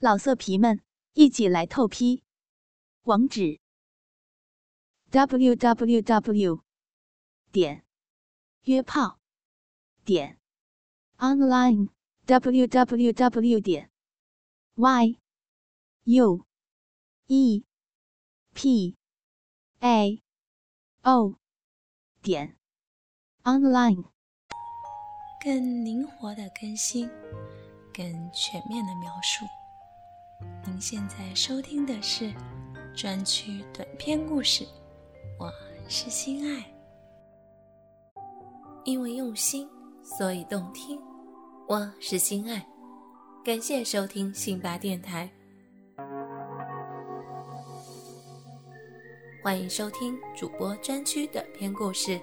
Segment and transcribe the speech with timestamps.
[0.00, 0.80] 老色皮们，
[1.14, 2.22] 一起来透批！
[3.02, 3.58] 网址
[5.10, 6.62] ：w w w
[7.50, 7.84] 点
[8.62, 9.18] 约炮
[10.04, 10.38] 点
[11.16, 11.88] online
[12.26, 13.90] w w w 点
[14.76, 15.18] y
[16.04, 16.46] u
[17.26, 17.64] e
[18.54, 18.96] p
[19.80, 20.22] a
[21.02, 21.34] o
[22.22, 22.56] 点
[23.42, 24.04] online。
[25.42, 27.08] 更灵活的更新，
[27.92, 29.44] 更全面的描述。
[30.70, 32.30] 您现在收听的是
[32.94, 34.66] 专区短篇故事，
[35.38, 35.50] 我
[35.88, 36.62] 是心爱。
[38.84, 39.66] 因为用心，
[40.02, 41.00] 所以动听。
[41.66, 42.66] 我是心爱，
[43.42, 45.30] 感谢收听辛巴电台，
[49.42, 52.10] 欢迎收听主播专区短篇故事《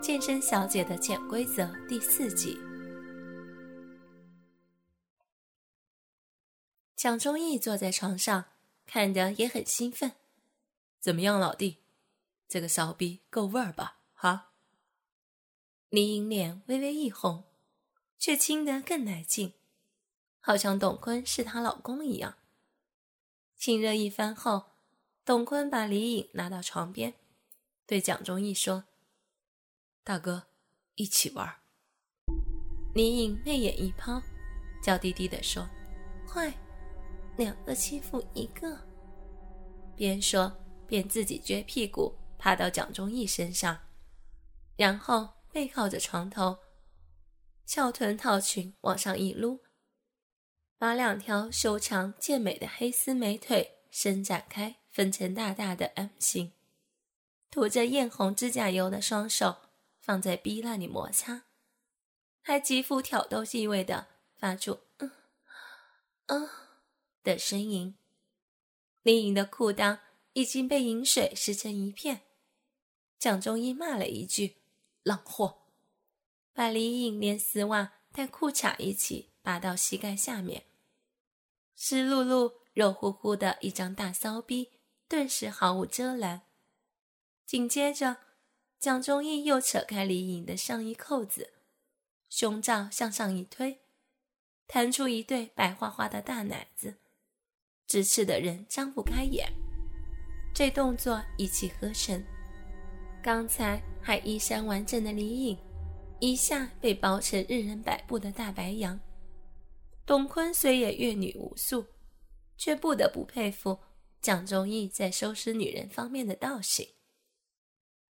[0.00, 2.56] 健身小姐的潜规则》第四集。
[7.00, 8.44] 蒋中义坐在床上，
[8.84, 10.12] 看得也很兴奋。
[11.00, 11.78] 怎么样，老弟？
[12.46, 14.00] 这个骚逼够味儿吧？
[14.12, 14.52] 哈！
[15.88, 17.44] 李颖脸微微一红，
[18.18, 19.54] 却亲得更来劲，
[20.40, 22.36] 好像董坤是她老公一样。
[23.56, 24.66] 亲热一番后，
[25.24, 27.14] 董坤把李颖拉到床边，
[27.86, 28.84] 对蒋中义说
[30.04, 30.48] ：“大哥，
[30.96, 31.60] 一起玩。”
[32.94, 34.20] 李颖媚眼一抛，
[34.82, 35.66] 娇滴滴地说
[36.28, 36.52] ：“坏。”
[37.40, 38.78] 两个欺负一个，
[39.96, 40.52] 边说
[40.86, 43.78] 边自己撅屁股趴到蒋忠义身上，
[44.76, 46.58] 然后背靠着床头，
[47.64, 49.60] 翘臀套裙往上一撸，
[50.76, 56.52] 把两条修长健美的黑丝美腿伸展开，分成大大的 M 型，
[57.50, 59.56] 涂着艳红指甲油的双手
[59.98, 61.44] 放在逼那里摩擦，
[62.42, 65.10] 还极富挑逗意味的发出嗯
[66.26, 66.50] 嗯。
[67.22, 67.94] 的呻吟，
[69.02, 69.98] 李颖的裤裆
[70.32, 72.22] 已经被饮水湿成一片。
[73.18, 74.56] 蒋中义骂了一句
[75.02, 75.62] “浪货”，
[76.54, 80.64] 把李颖连丝袜带裤衩一起拔到膝盖下面，
[81.76, 84.70] 湿漉漉、肉乎乎的一张大骚逼
[85.06, 86.42] 顿时毫无遮拦。
[87.44, 88.16] 紧接着，
[88.78, 91.52] 蒋中义又扯开李颖的上衣扣子，
[92.28, 93.80] 胸罩向上一推，
[94.66, 96.99] 弹出一对白花花的大奶子。
[97.90, 99.52] 直视的人张不开眼，
[100.54, 102.24] 这动作一气呵成。
[103.20, 105.58] 刚才还衣衫完整的李颖，
[106.20, 109.00] 一下被包成任人摆布的大白羊。
[110.06, 111.84] 董坤虽也阅女无数，
[112.56, 113.80] 却不得不佩服
[114.22, 116.86] 蒋中义在收拾女人方面的道行。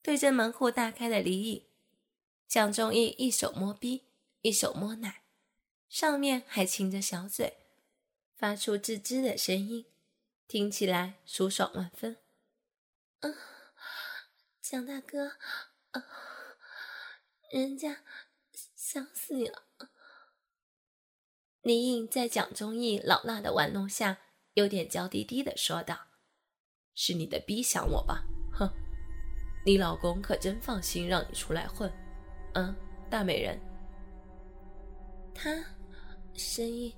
[0.00, 1.66] 对着门户大开的李颖，
[2.46, 4.04] 蒋中义一手摸逼，
[4.40, 5.24] 一手摸奶，
[5.90, 7.67] 上面还亲着小嘴。
[8.38, 9.84] 发出吱吱的声音，
[10.46, 12.18] 听起来舒爽万分。
[14.60, 15.32] 蒋大哥，
[17.50, 18.04] 人家
[18.76, 19.64] 想死你了。
[21.62, 24.18] 李颖在蒋中义老辣的玩弄下，
[24.54, 26.06] 有点娇滴滴的说道
[26.94, 28.24] ：“是你的逼想我吧？
[28.52, 28.70] 哼，
[29.66, 31.92] 你老公可真放心让你出来混。
[32.54, 32.72] 嗯，
[33.10, 33.60] 大美人，
[35.34, 35.52] 他
[36.34, 36.94] 声音。”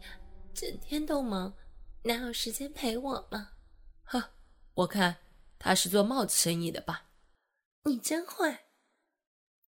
[0.55, 1.56] 整天都忙，
[2.03, 3.53] 哪有时间陪我嘛？
[4.05, 4.33] 呵，
[4.75, 5.19] 我看
[5.59, 7.11] 他是做帽子生意的吧？
[7.84, 8.66] 你真坏！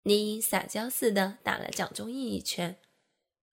[0.04, 2.82] 李颖撒娇似的打了蒋中义一拳，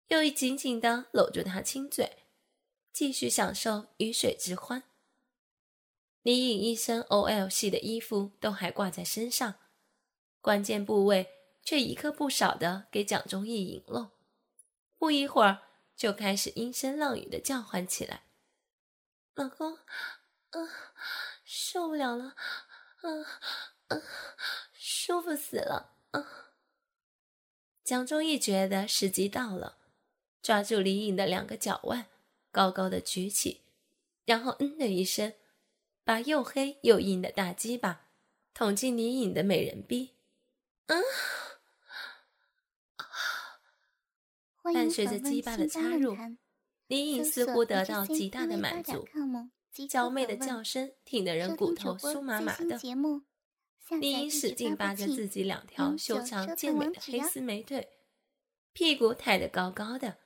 [0.09, 2.25] 又一紧紧的搂住他亲嘴，
[2.93, 4.85] 继续享受鱼水之欢。
[6.23, 9.57] 李颖一身 OL 系的衣服都还挂在身上，
[10.41, 11.29] 关键部位
[11.63, 14.09] 却一刻不少的给蒋中义引露。
[14.97, 15.68] 不一会儿。
[15.99, 18.23] 就开始阴声浪语的叫唤起来
[19.35, 19.77] ：“老公，
[20.51, 20.69] 嗯，
[21.45, 22.37] 受不了了，
[23.03, 23.27] 嗯
[23.89, 24.03] 嗯，
[24.73, 26.25] 舒服死了，嗯。”
[27.83, 29.77] 蒋中义觉得时机到了，
[30.41, 32.07] 抓住李颖的两个脚腕，
[32.53, 33.63] 高高的举起，
[34.25, 35.35] 然后嗯的一声，
[36.05, 38.07] 把又黑又硬的大鸡巴
[38.55, 40.15] 捅进李颖的美人逼，
[40.87, 41.03] 嗯。
[44.73, 46.17] 伴随着鸡巴的插入，
[46.87, 49.07] 李颖似乎得到极大的满足，
[49.89, 52.79] 娇媚的叫声听得人骨头酥麻麻的。
[54.01, 57.89] 李颖使劲扒着自己两条修长健美的黑丝美腿，
[58.73, 60.19] 屁股抬得高高的，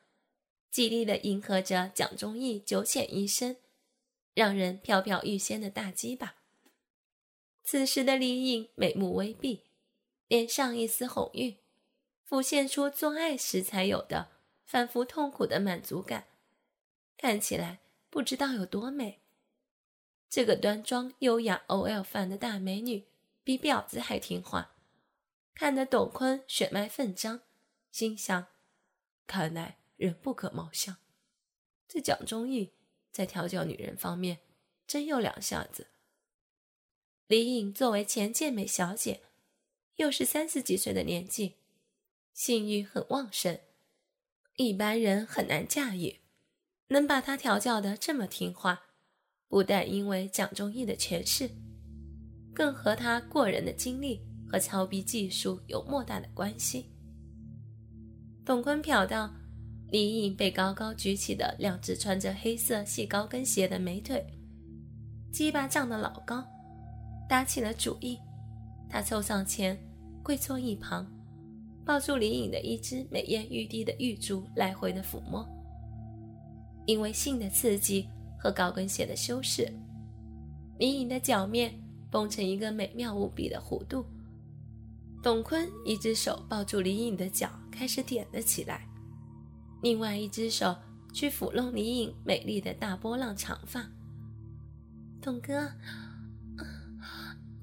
[0.71, 3.59] 极力的迎合着蒋中义九浅一深、
[4.35, 6.37] 让人飘飘欲仙的大鸡巴。
[7.62, 9.62] 此时的李颖美目微闭，
[10.27, 11.56] 脸上一丝红晕。
[12.32, 14.31] 浮现出做爱时才有的
[14.64, 16.29] 反复痛苦的满足感，
[17.19, 19.20] 看起来不知道有多美。
[20.31, 23.05] 这个端庄优雅 OL 范的大美女，
[23.44, 24.75] 比婊子还听话，
[25.52, 27.43] 看得董坤血脉奋张，
[27.90, 28.46] 心想：
[29.26, 30.96] 看来人不可貌相。
[31.87, 32.73] 这蒋中义
[33.11, 34.38] 在调教女人方面
[34.87, 35.88] 真有两下子。
[37.26, 39.20] 李颖作为前健美小姐，
[39.96, 41.56] 又是三十几岁的年纪，
[42.32, 43.58] 性欲很旺盛，
[44.56, 46.20] 一般人很难驾驭。
[46.88, 48.82] 能把他调教的这么听话，
[49.49, 51.50] 不但因为蒋中义的权势，
[52.55, 54.20] 更和他过人的经历
[54.50, 56.90] 和操逼技术有莫大的关系。
[58.44, 59.32] 董坤瞟到
[59.88, 64.26] 李颖被高高举起的两只穿着黑色细高跟鞋的美腿，
[65.32, 66.44] 鸡巴胀得老高。
[67.29, 68.19] 打起了主意，
[68.90, 69.79] 他凑上前，
[70.23, 71.11] 跪坐一旁，
[71.84, 75.46] 抱住李颖的一只美艳欲滴的玉珠，来回的抚摸。
[76.87, 78.08] 因为性的刺激
[78.38, 79.73] 和高跟鞋的修饰，
[80.79, 81.73] 李颖的脚面
[82.11, 84.05] 绷成一个美妙无比的弧度。
[85.23, 88.88] 董坤一只手抱住李颖的脚，开始点了起来，
[89.82, 90.76] 另外一只手
[91.12, 93.88] 去抚弄李颖美丽的大波浪长发。
[95.20, 95.70] 董哥。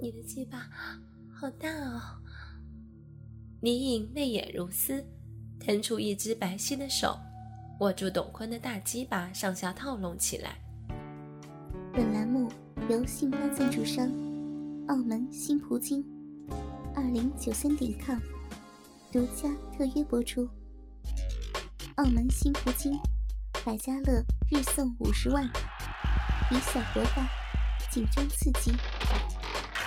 [0.02, 0.70] 你的鸡巴
[1.30, 2.02] 好大哦！
[3.62, 5.06] 李颖泪眼如丝，
[5.60, 7.20] 腾出一只白皙的手，
[7.82, 10.58] 握住董坤的大鸡巴，上下套拢起来。
[11.92, 12.50] 本栏目
[12.90, 14.08] 由信邦赞助商
[14.88, 16.02] 澳门新葡京
[16.96, 18.18] 二零九三点 com
[19.12, 20.48] 独家特约播出。
[21.96, 22.98] 澳门新葡京
[23.66, 25.44] 百家乐日送五十万，
[26.50, 27.30] 以小博大，
[27.92, 28.72] 紧张刺激。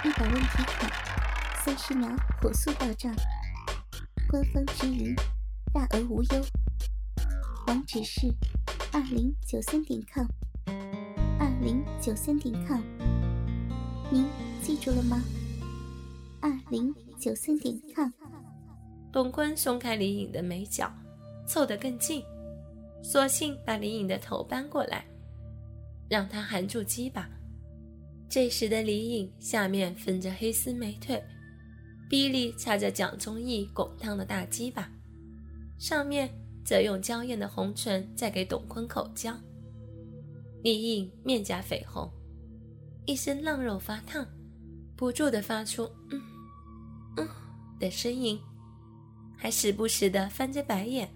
[0.05, 0.93] 一百问提款，
[1.65, 3.15] 三十秒火速到账，
[4.33, 5.15] 官方直营，
[5.75, 6.43] 大额无忧。
[7.67, 8.33] 网址是
[8.91, 10.27] 二零九三点 com，
[11.39, 12.81] 二零九三点 com，
[14.11, 14.27] 您
[14.63, 15.23] 记住了吗？
[16.41, 18.11] 二零九三点 com。
[19.13, 20.91] 董坤松开李颖的眉角，
[21.47, 22.25] 凑得更近，
[23.03, 25.05] 索性把李颖的头搬过来，
[26.09, 27.29] 让他含住鸡巴。
[28.31, 31.23] 这时的李颖下面分着黑丝美腿，
[32.13, 34.87] 臂里插着蒋中义滚烫的大鸡巴，
[35.79, 36.29] 上面
[36.63, 39.35] 则用娇艳的红唇在给董坤口交。
[40.63, 42.13] 李颖面颊绯红，
[43.07, 44.27] 一身浪肉发烫，
[44.95, 46.21] 不住地发出“嗯
[47.17, 47.29] 嗯”
[47.81, 48.39] 的声音，
[49.35, 51.09] 还时不时地翻着白眼，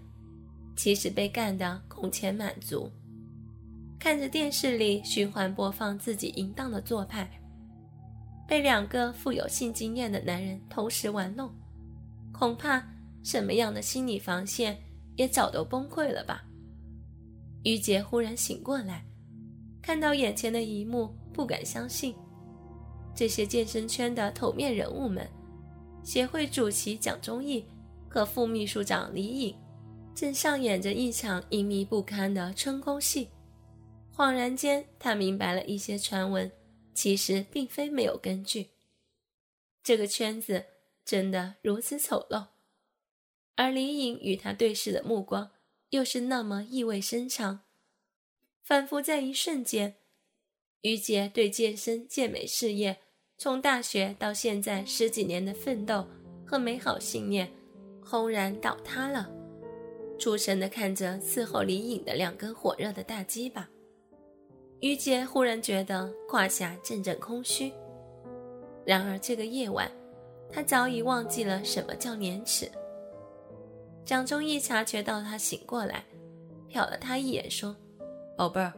[0.75, 2.91] 其实被干得空前满足。
[3.99, 7.36] 看着电视里循环播放自己淫荡的做派，
[8.47, 11.53] 被两个富有性经验的男人同时玩弄，
[12.31, 12.81] 恐怕
[13.23, 14.81] 什么样的心理防线
[15.17, 16.43] 也早都崩溃了吧？
[17.63, 19.05] 于杰忽然醒过来，
[19.81, 22.15] 看到眼前的一幕，不敢相信：
[23.13, 25.27] 这些健身圈的头面人物们，
[26.03, 27.65] 协会主席蒋忠义
[28.09, 29.53] 和副秘书长李颖，
[30.15, 33.27] 正上演着一场淫靡不堪的春宫戏。
[34.15, 36.49] 恍然间，他明白了一些传闻，
[36.97, 38.71] 其实并非没有根据。
[39.83, 40.65] 这个圈子
[41.05, 42.47] 真的如此丑陋，
[43.53, 45.51] 而李颖与他对视的目光
[45.91, 47.59] 又是那么意味深长，
[48.63, 49.97] 仿佛在一瞬间，
[50.81, 52.97] 于杰对健身健美事业
[53.37, 56.07] 从大学到现在十几年的奋斗
[56.47, 57.53] 和美好信念，
[58.03, 59.29] 轰然倒塌了，
[60.17, 63.69] 出神的看着伺候李颖的两根火热的大鸡巴。
[64.79, 67.73] 于杰忽然觉得胯下阵阵空虚，
[68.85, 69.91] 然而这个夜晚，
[70.51, 72.69] 他早已忘记了什么叫廉耻。
[74.05, 76.05] 蒋中义察觉到他醒过来，
[76.71, 77.75] 瞟了他一眼，说
[78.37, 78.71] ：“宝贝儿，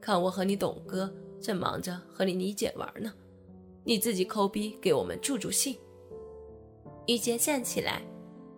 [0.00, 1.08] 看我和你董哥
[1.40, 3.12] 正忙着和你李姐玩呢，
[3.84, 5.78] 你自己抠逼给我们助助兴。”
[7.06, 8.02] 于杰站起来，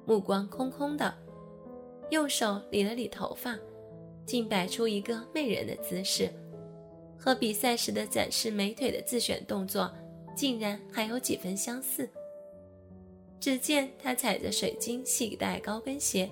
[0.06, 1.14] 目光空空的，
[2.08, 3.54] 右手理了理头发，
[4.24, 6.28] 竟摆出一个媚人的姿势。
[7.20, 9.92] 和比赛时的展示美腿的自选动作，
[10.34, 12.08] 竟然还有几分相似。
[13.38, 16.30] 只见他踩着水晶细带高跟鞋，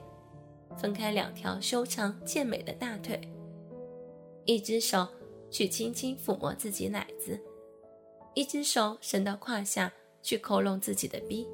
[0.78, 3.21] 分开两条修长健美的大腿，
[4.47, 5.07] 一只手
[5.50, 7.38] 去轻轻抚摸自己奶子，
[8.35, 9.92] 一只手伸到胯下
[10.23, 11.47] 去抠弄自己的逼。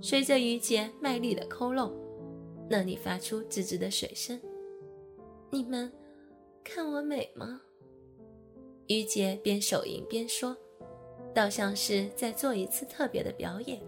[0.00, 1.92] 随着于杰卖力的抠弄，
[2.68, 4.40] 那里发出吱吱的水声。
[5.50, 5.92] 你们
[6.62, 7.60] 看我美吗？
[8.88, 10.56] 于杰边手淫边说，
[11.34, 13.80] 倒像是在做一次特别的表演。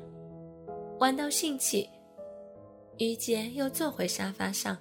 [0.99, 1.88] 玩到兴起，
[2.99, 4.76] 于杰又坐回沙发上，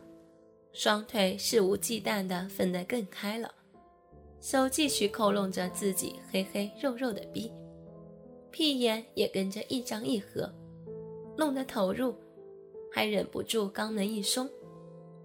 [0.74, 3.50] 双腿肆无忌惮地分得更开了，
[4.42, 7.50] 手继续抠弄着自己黑黑肉肉的逼，
[8.52, 10.54] 屁眼也跟着一张一合，
[11.38, 12.14] 弄得投入，
[12.92, 14.50] 还忍不住肛门一松，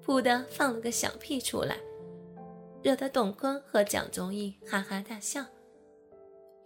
[0.07, 1.77] 噗的放了个响屁出来，
[2.85, 5.47] 惹得董坤和蒋中义哈哈大笑。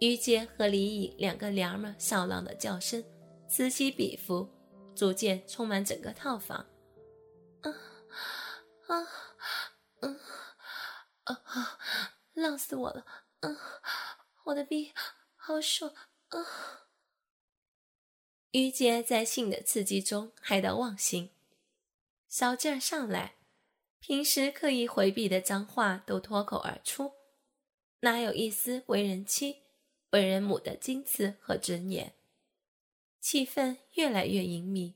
[0.01, 3.01] 于杰和李颖两个娘们儿笑浪的叫声
[3.47, 4.49] 此起彼伏，
[4.93, 6.57] 逐渐充满整个套房。
[7.61, 7.71] 啊
[8.87, 9.01] 啊
[10.01, 11.79] 啊啊！
[12.33, 13.05] 浪死我了！
[13.39, 13.49] 啊，
[14.43, 14.93] 我的逼
[15.37, 15.89] 好爽！
[16.29, 16.45] 啊！
[18.51, 21.31] 于杰在性的刺激中嗨到忘形，
[22.27, 23.35] 小劲儿上来，
[23.99, 27.11] 平时刻意回避的脏话都脱口而出，
[28.01, 29.63] 哪有一丝为人妻？
[30.11, 32.15] 为人母的矜持和尊严，
[33.19, 34.95] 气氛越来越隐秘，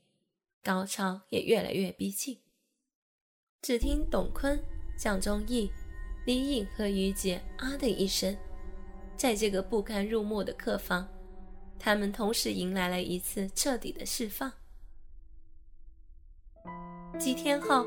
[0.60, 2.40] 高潮也越来越逼近。
[3.62, 4.60] 只听董坤、
[4.98, 5.70] 蒋中义、
[6.26, 8.36] 李颖和于姐啊的一声，
[9.16, 11.08] 在这个不堪入目的客房，
[11.78, 14.52] 他们同时迎来了一次彻底的释放。
[17.20, 17.86] 几天后，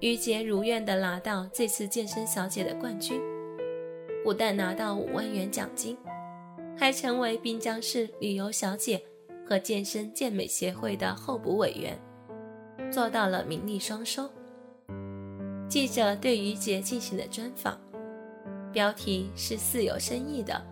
[0.00, 3.20] 于杰如愿的拿到这次健身小姐的冠军，
[4.22, 5.96] 不但拿到五万元奖金。
[6.76, 9.02] 还成为滨江市旅游小姐
[9.44, 11.98] 和健身健美协会的候补委员，
[12.92, 14.30] 做到了名利双收。
[15.68, 17.76] 记者对于杰进行了专访，
[18.72, 20.64] 标题是似有深意的：“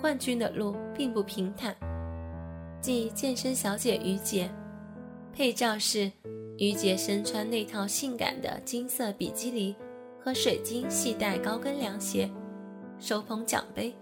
[0.00, 1.76] 冠军的路并不平坦。”
[2.80, 4.50] 即健身小姐于杰，
[5.34, 6.10] 配照是
[6.58, 9.74] 于杰身穿那套性感的金色比基尼
[10.20, 12.30] 和水晶细带高跟凉鞋，
[12.98, 13.94] 手捧奖杯。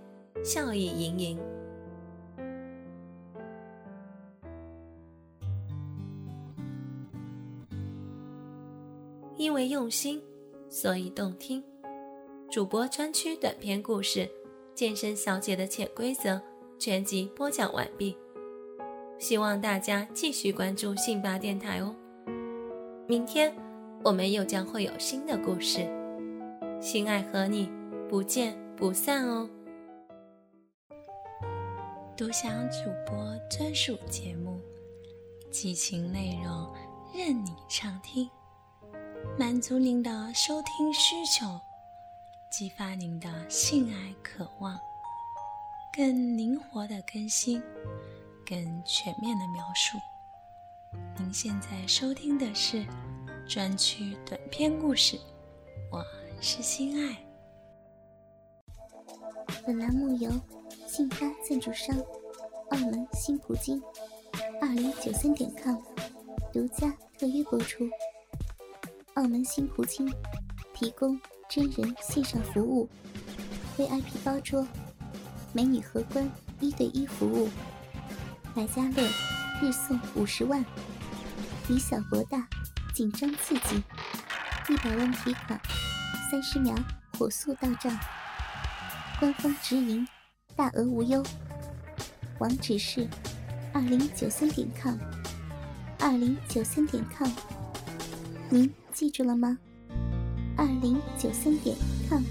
[0.44, 1.38] 笑意盈盈。
[9.36, 10.20] 因为用心，
[10.68, 11.62] 所以动听。
[12.50, 14.20] 主播专区短篇故事
[14.74, 16.30] 《健身小姐的潜规则》
[16.78, 18.16] 全集播讲完毕，
[19.18, 21.94] 希望大家继续关注信巴电台哦。
[23.08, 23.52] 明天
[24.04, 25.88] 我们又将会有新的故事，
[26.80, 27.68] 心爱和你
[28.08, 29.48] 不见不散哦。
[32.16, 34.60] 独享主播专属节目，
[35.50, 36.72] 激情内容
[37.12, 38.30] 任你畅听，
[39.36, 41.60] 满足您的收听需求，
[42.52, 44.78] 激发您的性爱渴望，
[45.92, 47.60] 更灵活的更新，
[48.46, 49.98] 更全面的描述。
[51.32, 52.84] 现在收听的是
[53.48, 55.18] 专区短篇故事，
[55.90, 56.04] 我
[56.42, 57.16] 是心爱。
[59.66, 60.30] 本栏目由。
[60.86, 61.96] 信发赞助商，
[62.68, 63.82] 澳门新葡京，
[64.60, 65.78] 二零九三点 com
[66.52, 67.88] 独家特约播出。
[69.14, 70.12] 澳门新葡京
[70.74, 72.86] 提供真人线上服务
[73.78, 74.66] ，VIP 包桌，
[75.54, 77.48] 美女荷官一对一服务，
[78.54, 79.08] 百家乐
[79.62, 80.62] 日送五十万，
[81.68, 82.48] 以小博大，
[82.94, 83.82] 紧张刺激，
[84.68, 85.60] 一百万提款，
[86.30, 86.74] 三十秒
[87.18, 87.98] 火速到账，
[89.20, 90.06] 官方直营。
[90.54, 91.24] 大额无忧，
[92.40, 93.08] 网址是
[93.72, 94.98] 二零九三点 com，
[95.98, 97.26] 二零九三点 com，
[98.50, 99.58] 您记住了吗？
[100.58, 101.74] 二零九三点
[102.06, 102.22] com，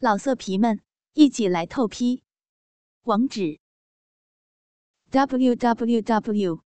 [0.00, 0.82] 老色皮们
[1.14, 2.22] 一起来透批，
[3.04, 3.58] 网址
[5.10, 6.65] ：w w w